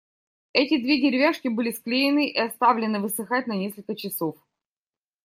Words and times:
Эти 0.53 0.81
две 0.81 0.99
деревяшки 0.99 1.47
были 1.47 1.69
склеены 1.69 2.27
и 2.27 2.39
оставлены 2.39 2.99
высыхать 3.01 3.45
на 3.45 3.53
насколько 3.53 3.95
часов. 3.95 4.35